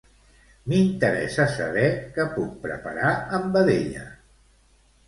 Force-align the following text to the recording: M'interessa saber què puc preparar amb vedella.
M'interessa 0.71 1.45
saber 1.57 1.85
què 2.17 2.27
puc 2.39 2.59
preparar 2.67 3.13
amb 3.41 3.57
vedella. 3.61 4.07